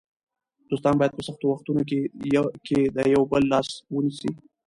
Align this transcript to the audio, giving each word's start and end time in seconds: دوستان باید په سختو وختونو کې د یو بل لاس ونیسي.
دوستان 0.69 0.95
باید 0.99 1.15
په 1.15 1.21
سختو 1.27 1.45
وختونو 1.49 1.81
کې 2.69 2.79
د 2.95 2.97
یو 3.15 3.23
بل 3.31 3.43
لاس 3.53 3.69
ونیسي. 3.93 4.31